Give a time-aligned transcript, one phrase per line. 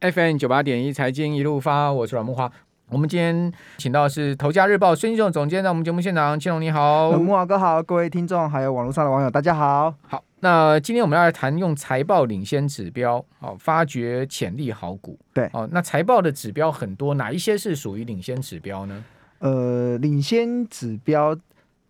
[0.00, 2.48] FM 九八点一财经一路发，我是阮木花。
[2.88, 9.92] 我们今天请到的是《头家日报》孙庆仲总监，在我们节目现场，庆龙你好，慕驊哥好，各位听众还有网络上的网友，大家好。
[10.02, 15.18] 好，那今天我们要来谈用财报领先指标，哦发掘潜力好股。
[15.34, 19.04] 对，哦，那财报的指标很多，哪一些是属于领先指标呢？
[19.40, 21.36] 呃，领先指标。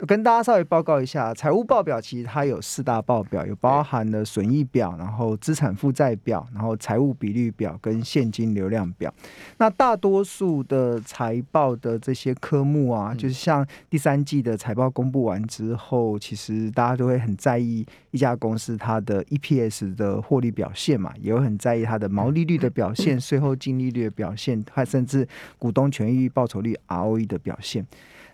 [0.07, 9.13] 跟大家稍微报告一下，财务报表其实它有四大报表，有包含了损益表，然后资产负债表，然后财务比率表跟现金流量表。
[9.57, 25.27] 那大多数的财报的这些科目啊，就是像第三季的财报公布完之后，其实大家都会很在意一家公司它的 EPS 的获利表现嘛，也会很在意它的毛利率的表现、税后净利率的表现，还甚至
[25.59, 27.85] 股东权益报酬率 ROE 的表现。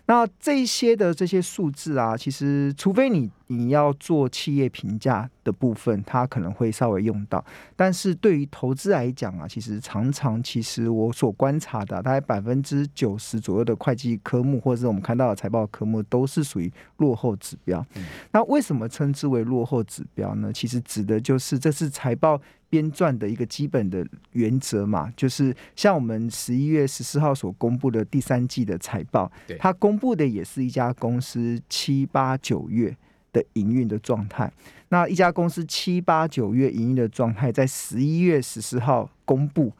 [0.07, 7.43] 那这些的这些数字啊，其实除非你你要做企业评价的部分，它可能会稍微用到。
[7.75, 17.85] 但是对于投资来讲啊，其实常常其实我所观察的，大概百分之九十左右的会计科目，或者是我们看到的财报科目，都是属于落后指标。
[18.31, 20.51] 那为什么称之为落后指标呢？
[20.51, 22.41] 其实指的就是这是财报。
[22.67, 32.93] 编撰的一个基本的原则嘛，就是像我们十一月十四号所公布的第三季的财报，它公布的也是一家公司七八九月
[33.35, 34.51] 的营运的状态。
[34.89, 39.71] 那一家公司七八九月营运的状态，在十一月十四号公布，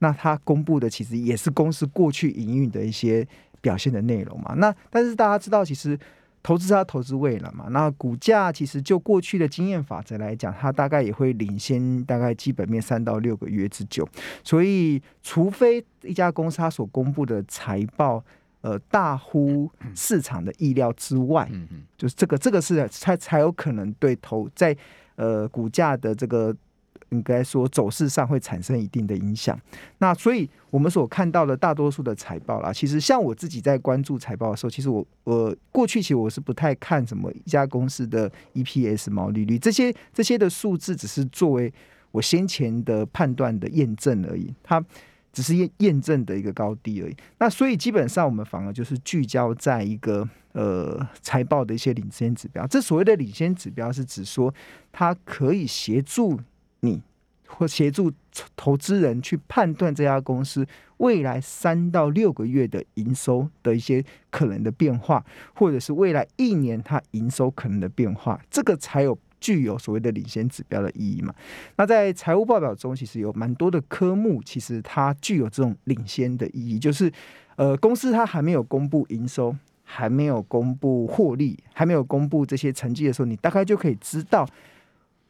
[0.00, 3.26] 那它公布的其实也是公司过去营运的一些
[3.60, 4.54] 表现的内容嘛。
[4.58, 5.98] 那但是大家知道，其实。
[6.46, 14.06] 投资是要投资未来嘛，那股价其实就过去的经验法则来讲，它大概也会领先大概基本面三到六个月之久。
[14.42, 18.22] 所以，除非一家公司它所公布的财报
[18.64, 24.74] 呃大乎市场的意料之外，嗯就是这个这个是才才有可能对投在
[25.16, 26.56] 呃股价的这个。
[27.10, 29.56] 应该说走势上会产生一定的影响。
[29.98, 41.72] 那所以我们所看到的大多数的财报啦，其实像我自己在关注财报的时候，其实我我过去其实我是不太看什么一家公司的 EPS 毛利率这些这些的数字，只是作为
[42.10, 44.52] 我先前的判断的验证而已。
[44.60, 44.84] 它
[45.34, 47.14] 只是验验证的一个高低而已。
[47.38, 52.66] 那所以基本上我们反而就是聚焦在一个呃财报的一些领先指标。
[52.66, 54.54] 这所谓的领先指标是指说
[54.90, 56.40] 它可以协助。
[56.80, 57.02] 你
[57.46, 58.12] 或协助
[58.54, 60.66] 投资人去判断这家公司
[60.98, 65.24] 未来三到六个月的营收的一些可能的变化，
[65.54, 71.34] 或者是未来一年它营收可能的变化，这个才有具有所谓的领先指标的意义嘛。
[71.76, 77.12] 那在财务报表中，其实有蛮多的科目，其实它具有这种领先的意义，就是
[77.56, 84.48] 呃，公司它还没有公布营收，还没有公布获利，还没有公布这些成绩的时候，你大概就可以知道。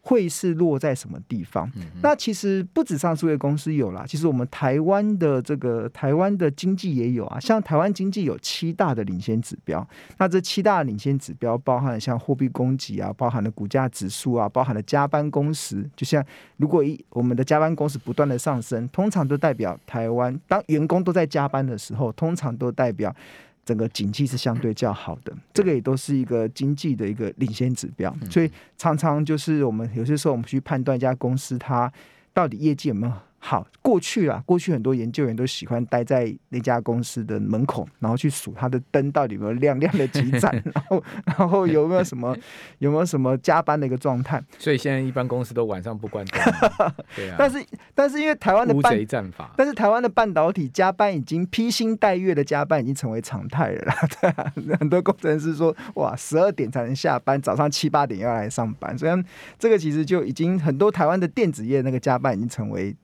[0.07, 1.67] 会是落在什么地方？
[1.77, 7.41] 嗯、那其实不止上市公司有啦，其实我们台湾的这个台湾的经济也有啊。
[7.41, 9.87] 像台湾经济有七大的领先指标，
[10.19, 15.89] 那这七大领先指标包含了像货币供给啊，包含了股价指数啊，包含了加班工时。
[15.97, 16.23] 就像
[16.59, 23.17] 如果一我们的加班工时不断的上升，通常都代表台湾当员工都在加班的时候，通常都代表。
[23.65, 31.93] 整个景气是相对较好的，这个也都是一个经济的一个领先指标，所以常常就是我们有些时候我们去判断一家公司它
[32.33, 33.13] 到底业绩有没有。
[33.47, 42.35] 好，过去啊，过去很多研究员都喜欢待在那家公司的门口，然后去数它的灯到底有没有亮亮的几盏， 然后然后有没有什么
[42.79, 44.43] 有没有什么加班的一个状态。
[44.59, 46.41] 所以现在一般公司都晚上不关灯。
[47.15, 47.37] 对啊。
[47.39, 47.63] 但是
[47.95, 53.95] 但是因为台湾的乌贼战法，但是台湾的半导体加班已经披星戴月的加班已经成为常态了啦。
[54.23, 58.97] 对啊，很多工程师说哇，十二点才能下班，早上七八点要来上班。
[58.97, 59.25] 所以
[59.59, 62.97] 这个其实就已经很多台湾的电子业那个加班已经成为。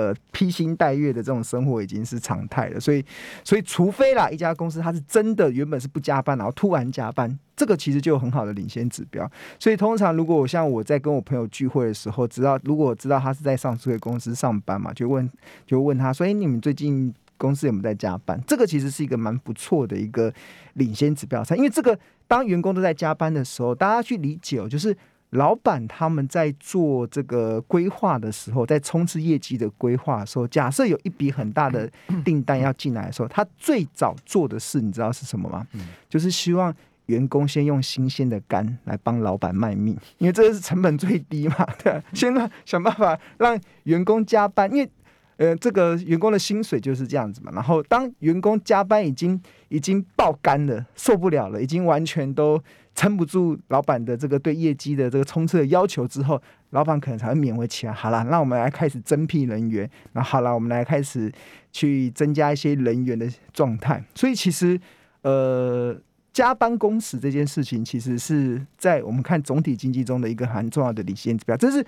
[0.00, 3.04] 呃，披星戴月的这种生活已经是常态了，所以，
[3.44, 9.30] 所以除非啦，一家公司它是真的原本是不加班，然后突然加班，这个其实就有很好的领先指标。
[9.58, 15.30] 所以，通常如果我像我在跟我朋友聚会的时候，知道如果我知道他是在上市公司上班嘛，就问
[15.66, 20.32] 就问他说：“哎，你们最近公司有没有在加班？”这个其实是一个蛮不错的一个
[20.74, 24.96] 领先指标，因为这个当员工都在加班的时候，大家去理解哦，就是。
[25.30, 31.90] 老板他们在做这个规划的时候，在冲刺业绩的规划的时候，假设有一笔很大的
[32.24, 35.66] 订单要进来的时候，他最早做的事，你知道是什么吗？
[36.08, 36.74] 就是希望
[37.06, 42.34] 员工先用新鲜的肝来帮老板卖命，因为这个是成本最低嘛，对，先
[42.64, 44.90] 想办法让员工加班，因为。
[45.40, 47.50] 呃，这个员工的薪水就是这样子嘛。
[47.54, 49.40] 然后当员工加班已经
[49.70, 52.62] 已经爆肝了，受不了了，已经完全都
[52.94, 56.38] 撑不住老板的这个对业绩的这个冲刺的要求之后，
[56.70, 57.94] 老板可能才会勉为其难。
[57.94, 59.90] 好了，那我们来开始增聘人员。
[60.12, 61.32] 那好了，我们来开始
[61.72, 64.04] 去增加一些人员的状态。
[64.14, 64.78] 所以其实，
[65.22, 65.98] 呃。
[66.32, 71.56] 加班工时这件事情，其实是在我们看总体经济中的一个很重要的领先指标。
[71.56, 71.84] 这是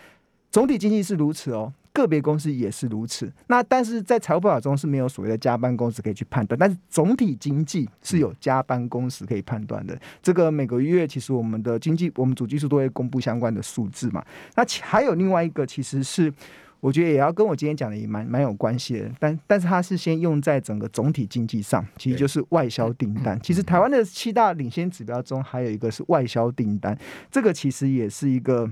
[0.51, 3.33] 总体经济是如此哦，个别公司也是如此。
[3.47, 9.99] 那但是在财务报表中是没有所谓的加班工时可以去判断，但是总体经济是有加班工时可以判断的。
[10.23, 14.25] 这个每个月其实我们的经济，我们主技术都会公布相关的数字嘛。
[14.57, 16.33] 那还有另外一个，其实是。
[16.81, 23.41] 我觉得也要跟我今天讲的也蛮蛮有关系的，但但是它是先用在整个总体经济上，其实就是外销订单。
[23.41, 26.99] 其实台湾的七大领先指标中，还有一个是外销订单，
[27.31, 28.69] 这个其实也是一个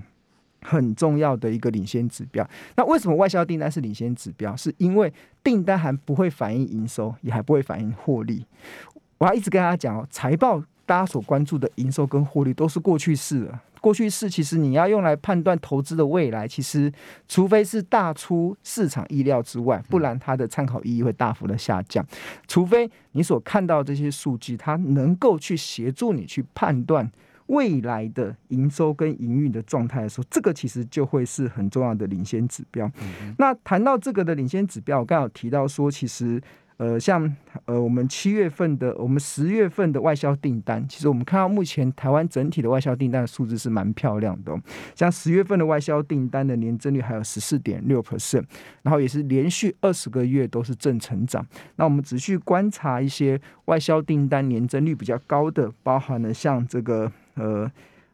[0.62, 2.48] 很重要的一个领先指标。
[2.76, 4.54] 那为什么外销订单是领先指标？
[4.56, 5.12] 是因为
[5.42, 8.44] 订单还不会反映营收，也还不会反映获利。
[9.18, 13.62] 我要一直跟大家讲哦，财报大家所关注的营收跟获利都是过去式了。
[13.80, 16.92] 过去式其实你要用来判断投资的未来，其实
[17.26, 22.06] 除非是大出市场意料之外，不然它的参考意义会大幅的下降。
[22.46, 27.10] 除非你所看到这些数据，它能够去协助你去判断
[27.50, 32.90] 未来的营收跟营运的状态的时候，这个其实就会是很重要的领先指标。
[33.38, 36.40] 那谈到这个的领先指标，我刚刚有提到说，其实。
[36.80, 37.30] 呃，像
[37.66, 44.58] 呃，我们七月份的，我们十月份的外销订单，其实我们看到目前台湾整体的外销订单的数字是蛮漂亮的哦。
[44.94, 48.44] 像十月份的外销订单的年增率还有十四点六 percent，
[48.80, 51.46] 然后也是连续二十个月都是正成长。
[51.76, 57.70] 那我们仔细观察一些外销订单年增率比较高的，包含了像这个呃。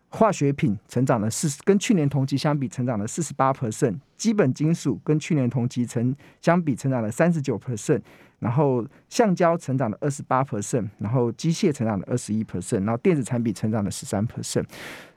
[0.09, 8.01] 化学品成长了四十，跟去年同期相比成长了四十八 percent，基本金属跟去年同期成相比成长了三十九 percent，
[8.39, 14.65] 然后橡胶成长了二十八 percent，然后机械成长了二十一 percent，然后电子产品成长了十三 percent。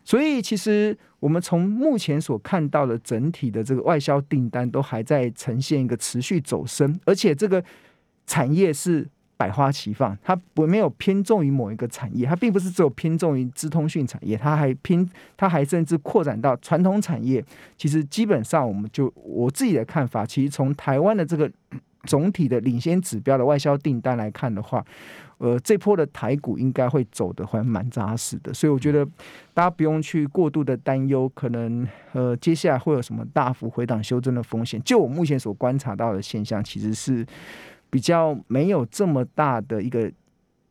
[0.04, 7.64] 所以其实我们从目前所看到的整体的这个外销订单都还在呈现一个持续走升，而且这个
[8.26, 9.08] 产业是。
[9.40, 17.42] 百花齐放，它不没有偏重于某一个产业，它并不是只有偏重于资通讯产业，它还偏，它还甚至扩展到传统产业。
[17.78, 21.50] 其实基本上，我们就我自己的看法，其实从台湾的这个
[22.04, 24.86] 总体的领先指标的外销订单来看的话，
[25.38, 29.06] 呃，这波的台股应该会走得还蛮扎实的，所以我觉得
[29.54, 34.82] 大家不用去过度的担忧，可能呃接下来会有什么大幅回档修正的风险。
[34.84, 37.26] 就我目前所观察到的现象，其实是。
[37.90, 40.12] 比较没有这么大的一个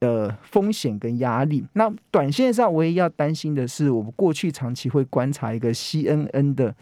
[0.00, 1.67] 呃风险跟压力。
[1.73, 6.73] 那短线上，唯一要担心的是，我们过去长期会观察一个 CNN 的，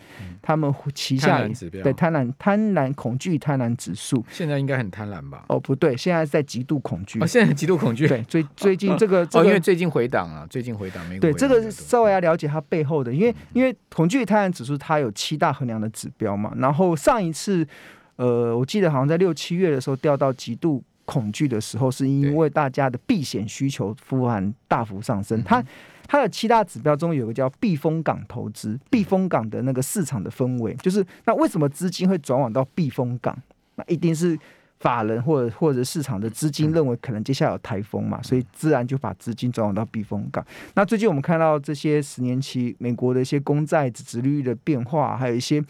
[0.42, 5.46] 他们旗下的对贪婪贪婪恐惧贪婪指数，现在应该很贪婪吧？
[5.48, 7.18] 哦，不对，现在在极度恐惧。
[7.20, 8.06] 哦，现在极度恐惧。
[8.06, 17.66] 对，最最近这个、 这个、哦，因为最近回档啊，最近回档没对这个稍微要了解它背后的，因为因为恐惧贪婪指数它有七大衡量的指标嘛，然后上一次。
[18.16, 25.40] 呃，我记得好像在六七月的时候掉到极度恐惧的时候，是因为大家的避险需求突然大幅上升。
[25.44, 25.62] 它
[26.08, 33.36] 它的七大指标中有一个叫避风港投资，避风港的那个市场的氛围，就是那为什么资金会转往到避风港？
[33.74, 34.38] 那一定是
[34.80, 40.44] 法人或者或者市场的资金认为可能接下来有台风嘛，所以自然就把资金转往到避风港。
[40.74, 45.62] 那最近我们看到这些十年期美国的一些公债殖利率的变化，还有一些。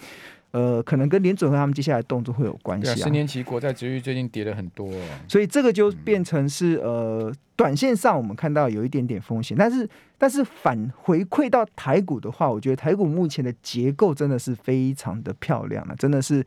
[0.53, 2.95] 呃，可能跟联准会他们接下来动作会有关系啊。
[2.95, 4.91] 十年期国债值率最近跌了很多，
[5.29, 9.87] 所以这个就变成是呃，短线上我们看到有一点点风险，但是
[10.17, 16.43] 但是反回馈到台股的话，我觉得台股目前的结构真的是非常的漂亮了，真的是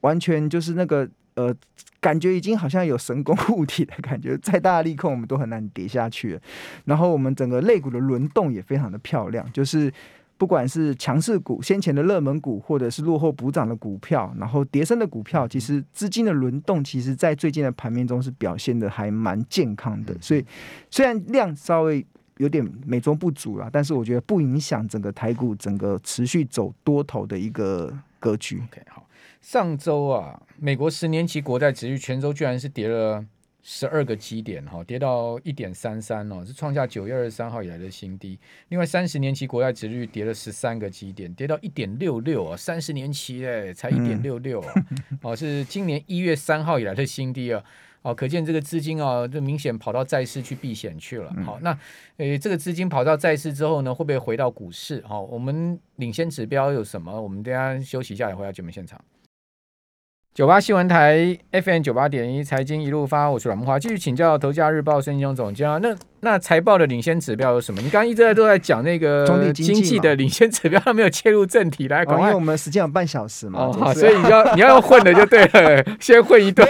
[0.00, 1.54] 完全就是那个呃，
[2.00, 6.40] 感觉已经好像有神功护体的感觉，再大的利空我们都很难跌下去。
[6.86, 9.92] 然后我们整个肋骨的轮动也非常的漂亮，就是。
[10.44, 20.14] 不管是强势股、先前的热门股，或者是落后补涨的股票，然后跌升的股票，其实资金的轮动，其实在最近的盘面中是表现的还蛮健康的。
[20.20, 20.44] 所以
[20.90, 28.56] 虽然量稍微有点美中不足啦，但是我觉得不影响整个台股整个持续走多头的一个格局。
[28.70, 29.08] OK，好，
[29.40, 33.24] 上周啊，美国十年期国债殖率全周居然是跌了。
[33.66, 38.38] 十二个基点哈，跌到一点三三哦，是创下九月二十三号以来的新低。
[38.68, 44.72] 另外，三十年期国债值率跌了十三个基点，跌到一点六六啊，三十年期哎，才一点六六啊，
[45.22, 47.64] 哦，是今年一月三号以来的新低啊，
[48.02, 51.34] 哦，可见这个资金啊，就明显跑到债市去避险去了。
[51.42, 51.74] 好，那
[52.18, 55.02] 诶，这个资金跑到债市之后呢，会不会回到股市？
[55.06, 57.18] 好，我们领先指标有什么？
[57.18, 59.02] 我们等下休息一下，也回到节目现场。
[60.34, 65.78] 九八新闻台 FM 九八点一财经一路发，我是阮木华，继续请教《头家日报》孙庆忠总监啊。
[65.80, 67.80] 那那财报的领先指标有什么？
[67.82, 72.02] 你刚刚一直在都在讲那个经济的领先指标，他没有切入正题来。
[72.02, 76.66] 因为我们时间有半小时嘛，哦，所以你要你要用混的就对了，先混一段。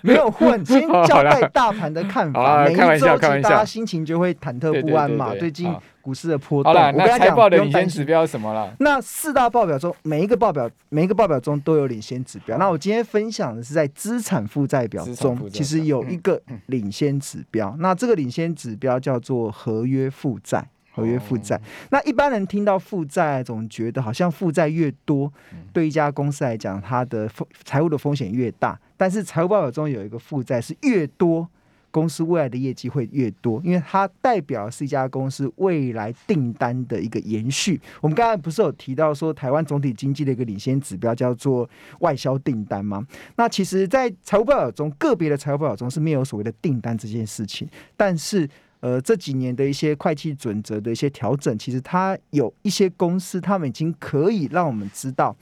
[0.00, 2.66] 没有混， 先交代大盘的看法。
[2.70, 5.34] 开玩笑，开玩笑，大家心情就会忐忑不安嘛。
[5.38, 5.72] 最近。
[6.04, 8.70] 股市的波动，好了，那财报的领先指标是什么了？
[8.78, 12.58] 那四大报表中，每一个报表，每一个报表中都有领先指标。
[12.58, 17.74] 那我今天分享的是在资产负债表中，其实有一个领先指标。
[17.78, 20.66] 那这个领先指标叫做合约负债。
[20.92, 21.60] 合约负债。
[21.90, 25.32] 那一般人听到负债，总觉得好像负债越多，
[25.72, 28.78] 对一家公司来讲，它的风财务的风险越大。
[28.96, 31.48] 但是财务报表中有一个负债是越多。
[31.90, 37.80] 公司未来的业绩会越多，因为它代表是一家公司未来订单的一个延续。
[38.00, 41.70] 我们刚才不是有提到说，台湾总体经济的一个领先指标叫做
[42.00, 43.06] 外销订单吗？
[43.36, 47.68] 那其实，在财务报表中，个别的财务报表中是没有所谓的订单这件事情。
[47.96, 48.50] 但是，
[48.84, 55.34] 呃，这几年的一些会计准则的一些调整，其实它有一些公司，他们已经可以让我们知道。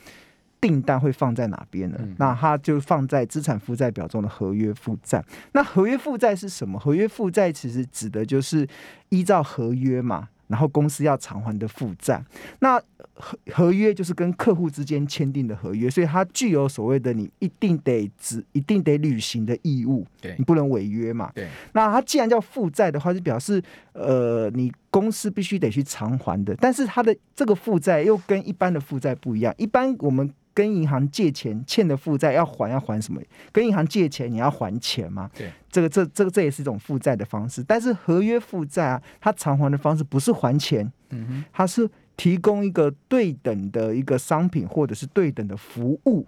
[0.60, 1.98] 订单会放在哪边了？
[2.18, 5.20] 那它就放在资产负债表中的合约负债。
[5.54, 6.78] 那合约负债是什么？
[6.78, 8.64] 合约负债其实指的就是
[9.08, 12.22] 依照合约嘛，然后公司要偿还的负债。
[12.60, 12.78] 那
[13.14, 20.06] 合合约就是跟客户之间签订的合约，所以它具有所谓的你一定得只一定得履行的义务。
[20.20, 21.32] 对，你不能违约嘛。
[21.34, 21.48] 对。
[21.72, 23.62] 那它既然叫负债的话，就表示
[23.94, 26.54] 呃，你公司必须得去偿还的。
[26.56, 29.54] 但是它的这个负债又跟一般的负债不一样。
[29.56, 33.20] 一般我们跟银行借钱欠的负债要还要还什么？
[33.50, 35.30] 跟银行借钱你要还钱吗？
[35.36, 37.62] 对，这个这这个这也是一种负债的方式。
[37.62, 46.26] 但是合约负债啊，它偿还的方式不是还钱，嗯哼，它是提供一个对等的一个商品或者是对等的服务，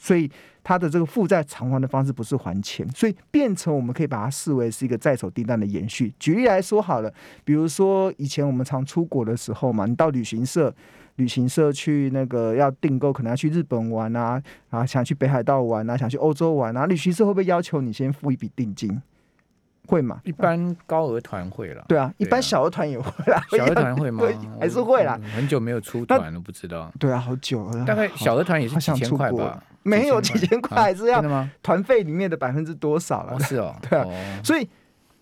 [0.00, 0.30] 所以
[0.64, 6.12] 它的这个负债偿还的方式不是还钱，所以变成我们可以把它视为是一个在手订单的延续。
[6.18, 7.12] 举例来说好了，
[7.44, 10.74] 比如说以前我们常出国的时候嘛，你到旅行社。
[11.16, 19.02] 旅行社去那个要订购，可能要去日本玩啊，啊，想去北海道玩啊，想去欧洲玩啊，旅行社会不会要求你先付一笔定金？
[19.86, 20.20] 会吗？
[20.24, 21.84] 一般高额团会了。
[21.88, 23.42] 对啊，一般小额团也会啦。
[23.54, 24.24] 小额团会吗？
[24.58, 25.20] 还是会啦。
[25.34, 26.90] 很久没有出团了，不知道。
[26.98, 27.84] 对啊，好久了。
[27.84, 29.62] 大概小额团也是几千块吧？
[29.82, 31.22] 没有几千块，还是要
[31.62, 33.38] 团费里面的百分之多少了？
[33.40, 33.74] 是哦。
[33.88, 34.06] 对啊，
[34.44, 34.68] 所以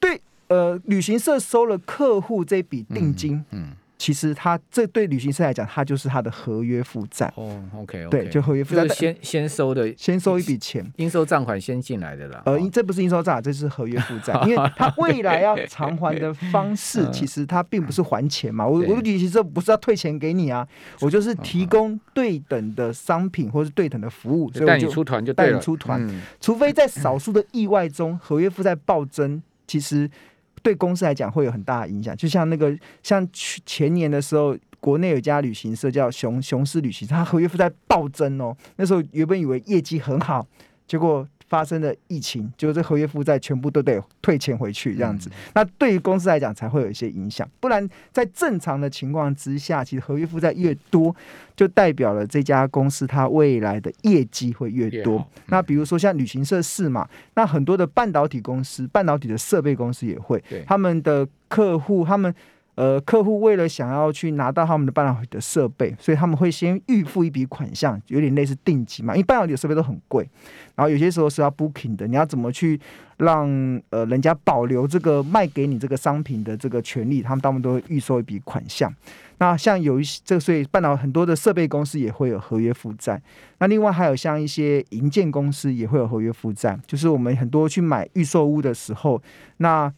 [0.01, 3.73] 对呃，旅行社收了客户这笔定金，嗯。
[3.99, 7.31] 其实他这对旅行社来讲，他就是他的合约负债。
[7.35, 12.41] 哦，OK，对，就合约负债，先先收的，先收一笔钱，应收账款先进来的啦。
[12.47, 18.65] 呃，这不是应收账款，这是合约负债， 因为他未来要偿还的方式， 其实他并不是还钱嘛。
[18.65, 20.67] 我我旅行社不是要退钱给你啊，
[21.01, 26.09] 我就是提供对等的商品或是对等的服务，所以带你出团就带你出团，
[26.41, 30.09] 除非在少数的意外中，合约负债暴增，其实。
[30.63, 40.47] 对公司来讲会有很大的影响，就像那个像去前年的时候，国内有家旅行社叫雄雄狮旅行社，它合约负债暴增哦，那时候原本以为业绩很好，
[40.87, 41.27] 结果。
[41.49, 45.29] 发生的疫情，就这合约负债全部都得退钱回去，这样子。
[45.31, 47.49] 嗯、那对于公司来讲，才会有一些影响。
[47.59, 51.15] 不然，在正常的情况之下，其实合约负债越多，
[51.57, 55.19] 就代表了这家公司它未来的业绩会越多。
[55.19, 62.35] 嗯、那比如说像旅行社是嘛，那很多的半导体公司、半导体的设备公司也会，对他们的客户他们。
[62.79, 69.15] 呃，客户为了想要去拿到他们的半导体的设备，所以他们会先预付一笔款项，有点类似定金嘛。
[69.15, 70.23] 因为半导体的设备都很贵，
[70.77, 72.79] 然后有些时候是要 booking 的，你要怎么去
[73.17, 73.49] 让
[73.91, 77.21] 呃人家保留这个卖给你这个商品的这个权利？
[77.21, 78.95] 他们大部分都会预收一笔款项。
[79.39, 83.21] 那像有一些这个，所以半导很多的设备公司也会有合约负债。
[83.59, 89.21] 那另外还有像一些营建公司也会有合约负债，就是我们很多去买预售屋的时候，
[89.57, 89.93] 那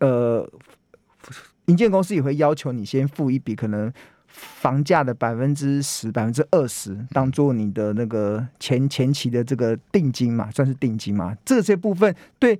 [0.00, 0.46] 呃。
[1.66, 3.92] 银建公司也会要求你先付一笔可能
[4.26, 11.36] 房价的百分之十、百分之二十，当做你的那个前前期的这个定金嘛，算是定金嘛。
[11.44, 12.58] 这些部分对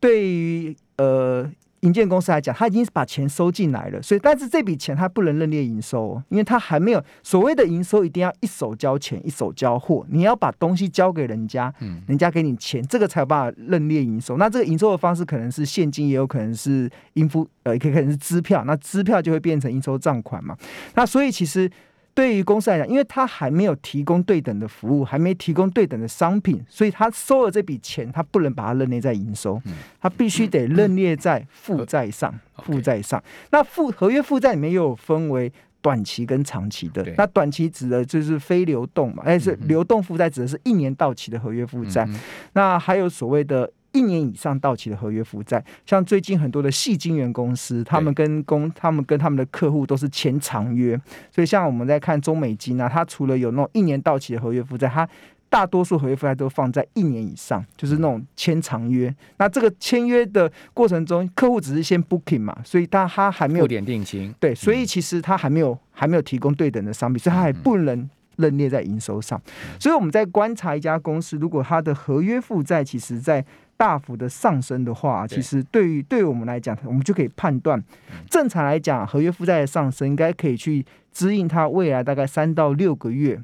[0.00, 1.50] 对于呃。
[1.80, 14.36] 营建公司来讲，他已经把钱收进来了，所以但是这笔钱他不能认列营收哦，因为他还没有所谓的营收，一定要一手交钱一手交货，你要把东西交给人家，嗯，人家给你钱，这个才有办法认列营收。
[14.36, 20.56] 那这个营收的方式可能是现金，也有可能是应付，呃，也可能是支票，那支票就会变成应收账款嘛。
[20.94, 21.70] 那所以其实。
[22.18, 29.62] 对于公司来讲，因为他还没有提供对等的服务，还没提供对等的商品，所以他收了这笔钱，他不能把它认列在营收，
[30.00, 32.34] 他必须得认列在负债上。
[32.64, 33.22] 负债上，
[33.52, 37.06] 那负合约负债里面又有分为短期跟长期的。
[37.16, 42.04] 那短期指的就是非流动嘛，哎，是流动负债指的是一年到期的合约负债。
[42.08, 42.18] 嗯
[42.54, 43.70] 那还有所谓的。
[43.92, 55.08] 一年以上到期的合约负债，像最近很多的矽晶圆公司，他们跟公，他们跟他们的客户都是签长约，所以像我们在看中美金啊，它除了有那种一年到期的合约负债，它
[55.50, 59.14] 大多数合约负债都放在一年以上，就是那种签长约。
[59.38, 69.40] 那这个签约的过程中，客户只是先 booking 嘛，所以他他还没有付点定金，对，所以其实他还没有还没有提供对等的商品，所以他还不能认列在营收上。
[69.80, 73.42] 所以我们在观察一家公司，如果它的合约负债其实在
[73.78, 77.82] 大幅的上升的话，其实对于对于我们来讲，我们就可以判断，
[78.28, 83.40] 正常来讲，合约负债的上升应该可以去支应它未来大概三到六个月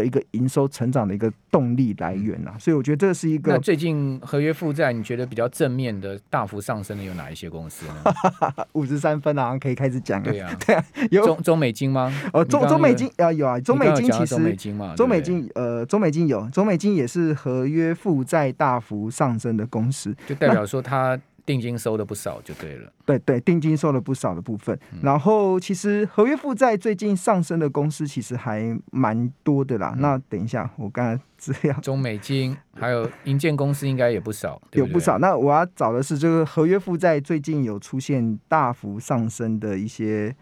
[0.00, 3.52] 的一个营收成长的一个动力来源啊，所以我觉得这是一个。
[3.52, 7.94] 那最近合约负债，你觉得比较正面的大幅上升的有哪一些公司呢？
[8.72, 10.30] 五十三分啊，可以开始讲了。
[10.30, 12.12] 对啊， 对啊，有中中美金吗？
[12.32, 21.18] 哦，中中美金啊有啊，中美金其实中美金嘛，中美金呃，中美金有，中美金也是合约负债大幅上升的公司，就代表说它。
[21.46, 24.78] 定金收的不少就对了，对对，定金收了不少的部分。
[24.92, 29.92] 嗯、然后其实合约负债最近上升的公司其实还蛮多的啦。
[29.96, 35.18] 嗯、那等一下，我刚才资料，中美金还有银建公司应该也不少，对对，有不少。
[35.18, 40.34] 那我要找的是这个合约负债最近有出现大幅上升的一些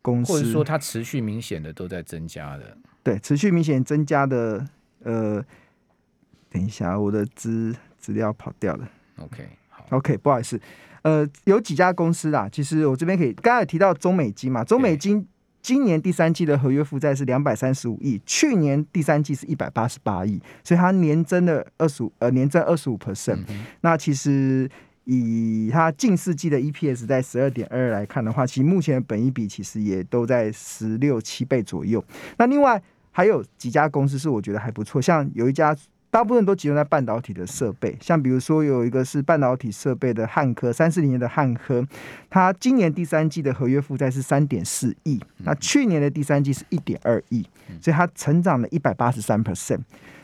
[0.00, 2.76] 公司，或者说它持续明显的都在增加的。
[3.02, 4.66] 对，持续明显增加的。
[5.04, 5.44] 呃，
[6.50, 8.88] 等一下，我的资资料跑掉了。
[9.18, 9.46] OK。
[9.90, 10.60] OK，不好意思，
[11.02, 12.48] 呃，有几家公司啦。
[12.50, 15.26] 其实我这边可以，刚才有提到中美金嘛，中美金
[15.62, 23.44] 今年第三季的合约负债是两百三十五亿，去年第三季是一百八十八亿，所以它年增了二十五，呃，年增二十五 percent。
[23.48, 24.68] 嗯、那其实
[25.04, 32.04] 以它近四季的 EPS 在十二点二来看的话，其实目前的本一比其实也都在十六七倍左右。
[32.38, 35.76] 那另外还有几家公司是我觉得还不错，像有一家。
[36.16, 41.86] 大部分都集中在半导体的设备，像比如说有一个是半导体设备的汉科，三四零年的汉科，
[42.30, 47.46] 它今年第三季的合约负债是三点四亿，那去年的第三季是一点二亿，
[47.82, 49.80] 所以它成长了一百八十三 percent，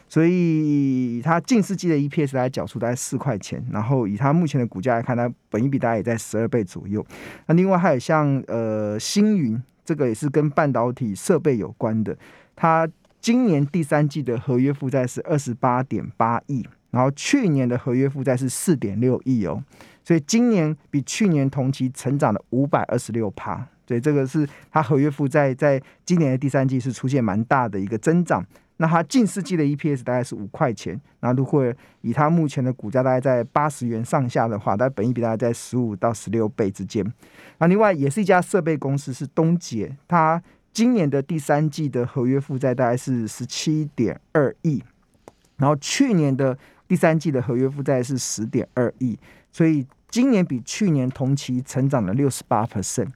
[0.09, 7.05] 所以它近四季的 EPS 大概缴出大概四块钱，然后以它目前的股价来看，它本益比大概也在十二倍左右。
[7.49, 12.17] 那另外还有像呃星云，这个也是跟半导体设备有关的，
[12.57, 12.89] 它。
[13.23, 19.63] 今年第三季的合约负债是二十八点八亿，然后去年的合约负债是四点六亿哦，
[20.03, 28.45] 所以今年比去年同期成长了五百二十六趴，所以这个是它合约负债在今年的第三季是出现蛮大的一个增长。
[28.79, 37.07] 那它近四季的 EPS 大概是五块钱，那如果以它目前的股价大概在八十元上下的话，它本益比大概在十五到十六倍之间。
[37.59, 40.43] 那另外也是一家设备公司是东捷，它。
[40.73, 44.83] 今年的第三季的合约负债大概是十七点二亿，
[45.59, 46.57] 然后去年的
[46.89, 49.19] 第三季的合约负债是十点二亿，
[49.51, 53.09] 所以今年比去年同期成长了六十八 percent。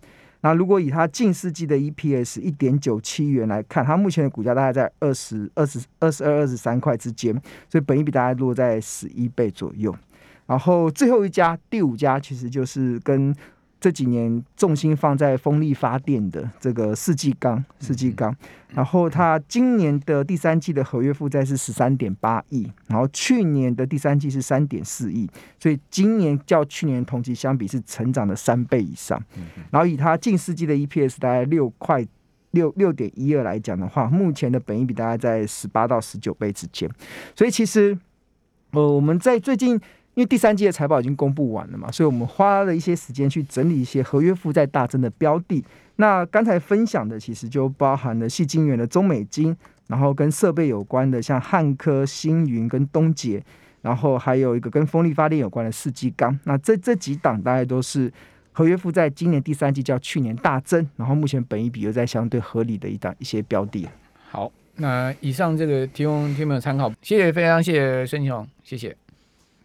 [0.42, 7.32] 那如果以它近世纪的 EPS 一点九七元来看，它目前的股价大概在二十二十二十二二十三块之间，
[7.70, 9.96] 所以本益比大概落在十一倍左右。
[10.44, 13.34] 然后最后一家第五家其实就是跟。
[13.78, 18.34] 这几年重心放在风力发电的这个世纪钢，世纪钢，
[18.70, 25.28] 然后它今年的第三季的合约负债是十三点八亿，然后去年的第三季是三点四亿，
[25.60, 29.22] 所以今年较去年同期相比是成长了三倍以上。
[29.70, 32.04] 然后以它近四季的 EPS 大概六块
[32.52, 36.90] 六六点一二来讲的话，目前的本益比大概在十八到十九倍之间。
[37.36, 37.96] 所以其实，
[38.70, 39.78] 呃，我们在最近。
[40.16, 45.62] 因为第三季的财报已经公布完了嘛，所以我们花了一些时间去整理一些合约负债大增的标的。
[45.96, 49.54] 那刚才分享的其实就包含了矽晶圆的中美晶，
[49.88, 53.44] 然后跟设备有关的像汉科、星云跟东捷，
[53.82, 56.38] 然后还有一个跟风力发电有关的世纪钢。
[56.44, 58.10] 那这这几档大概都是
[58.52, 63.86] 合约负债今年第三季较去年大增，然后目前本益比又在相对合理的一档一些标的。
[64.30, 68.96] 好，那以上这个提供听众参考，谢谢，非常谢谢孙庆红，谢谢。